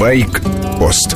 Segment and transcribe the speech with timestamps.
[0.00, 1.14] Байк-пост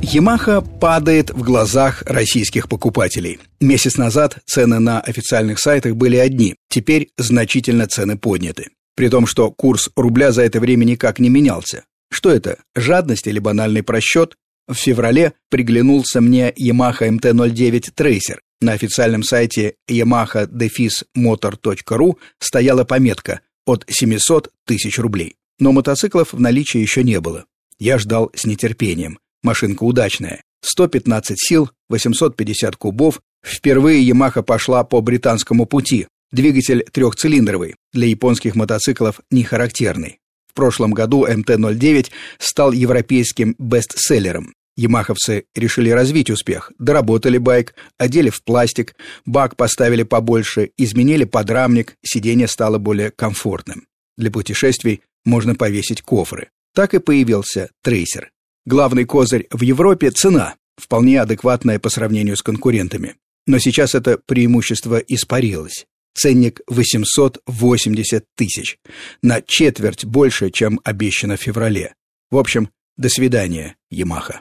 [0.00, 3.38] Ямаха падает в глазах российских покупателей.
[3.60, 8.70] Месяц назад цены на официальных сайтах были одни, теперь значительно цены подняты.
[8.94, 11.84] При том, что курс рубля за это время никак не менялся.
[12.10, 14.36] Что это, жадность или банальный просчет?
[14.68, 18.38] В феврале приглянулся мне Yamaha MT-09 Tracer.
[18.62, 25.36] На официальном сайте yamaha-motor.ru стояла пометка от 700 тысяч рублей.
[25.58, 27.44] Но мотоциклов в наличии еще не было.
[27.78, 29.18] Я ждал с нетерпением.
[29.42, 30.42] Машинка удачная.
[30.62, 33.20] 115 сил, 850 кубов.
[33.44, 36.08] Впервые Yamaha пошла по британскому пути.
[36.32, 40.18] Двигатель трехцилиндровый, для японских мотоциклов не характерный.
[40.48, 44.52] В прошлом году МТ-09 стал европейским бестселлером.
[44.76, 48.94] Ямаховцы решили развить успех, доработали байк, одели в пластик,
[49.24, 53.86] бак поставили побольше, изменили подрамник, сиденье стало более комфортным.
[54.18, 56.48] Для путешествий можно повесить кофры.
[56.74, 58.30] Так и появился трейсер.
[58.64, 63.16] Главный козырь в Европе– цена, вполне адекватная по сравнению с конкурентами.
[63.46, 65.86] Но сейчас это преимущество испарилось.
[66.14, 68.78] Ценник 880 тысяч,
[69.20, 71.94] на четверть больше, чем обещано в феврале.
[72.30, 74.40] В общем, до свидания, Ямаха.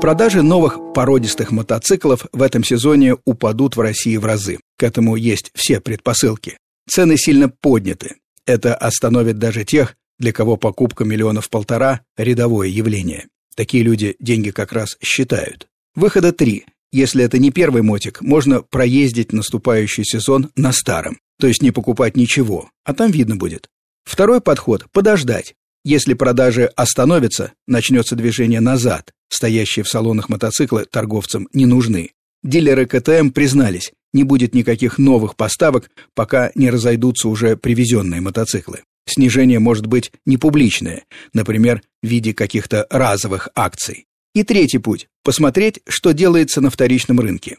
[0.00, 4.58] Продажи новых породистых мотоциклов в этом сезоне упадут в России в разы.
[4.78, 6.56] К этому есть все предпосылки.
[6.88, 8.16] Цены сильно подняты.
[8.50, 13.28] Это остановит даже тех, для кого покупка миллионов полтора– рядовое явление.
[13.54, 15.68] Такие люди деньги как раз считают.
[15.94, 16.66] Выхода три.
[16.90, 22.16] Если это не первый мотик, можно проездить наступающий сезон на старом, то есть не покупать
[22.16, 23.68] ничего, а там видно будет.
[24.02, 25.54] Второй подход– подождать.
[25.84, 29.12] Если продажи остановятся, начнется движение назад.
[29.28, 32.10] Стоящие в салонах мотоциклы торговцам не нужны.
[32.42, 38.82] Дилеры КТМ признались, не будет никаких новых поставок, пока не разойдутся уже привезенные мотоциклы.
[39.06, 44.06] Снижение может быть не публичное, например, в виде каких-то разовых акций.
[44.34, 47.58] И третий путь– посмотреть, что делается на вторичном рынке.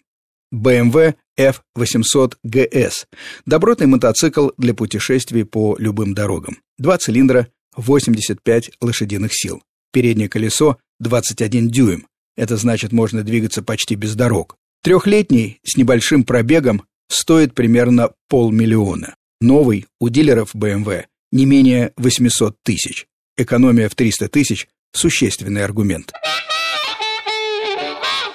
[0.54, 3.06] BMW F800 GS–
[3.46, 6.60] добротный мотоцикл для путешествий по любым дорогам.
[6.78, 9.62] Два цилиндра, 85 лошадиных сил.
[9.92, 12.08] Переднее колесо 21 дюйм.
[12.38, 14.58] Это значит, можно двигаться почти без дорог.
[14.84, 19.16] Трехлетний с небольшим пробегом стоит примерно полмиллиона.
[19.40, 23.06] Новый у дилеров BMW не менее 800 тысяч.
[23.38, 26.12] Экономия в 300 тысяч– существенный аргумент.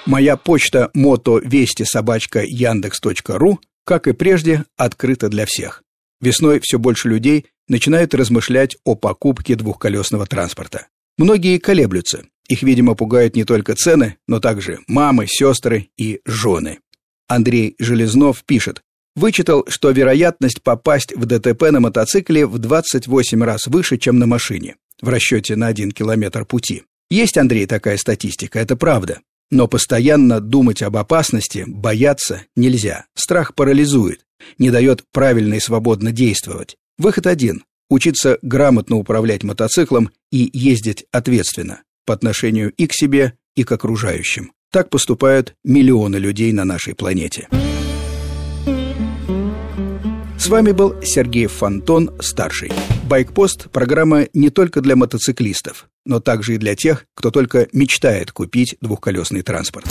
[0.05, 5.83] Моя почта мотовести собачка яндекс.ру, как и прежде, открыта для всех.
[6.21, 10.87] Весной все больше людей начинают размышлять о покупке двухколесного транспорта.
[11.17, 12.23] Многие колеблются.
[12.47, 16.79] Их, видимо, пугают не только цены, но также мамы, сестры и жены.
[17.27, 18.81] Андрей Железнов пишет,
[19.15, 24.77] вычитал, что вероятность попасть в ДТП на мотоцикле в 28 раз выше, чем на машине,
[25.01, 26.83] в расчете на один километр пути.
[27.09, 29.19] Есть, Андрей, такая статистика, это правда.
[29.49, 33.05] Но постоянно думать об опасности, бояться нельзя.
[33.13, 34.25] Страх парализует,
[34.57, 36.77] не дает правильно и свободно действовать.
[36.97, 43.63] Выход один– учиться грамотно управлять мотоциклом и ездить ответственно по отношению и к себе, и
[43.63, 44.53] к окружающим.
[44.71, 47.47] Так поступают миллионы людей на нашей планете.
[50.39, 52.71] С вами был Сергей Фонтон, старший.
[53.09, 58.77] Байкпост– программа не только для мотоциклистов, но также и для тех, кто только мечтает купить
[58.79, 59.87] двухколесный транспорт.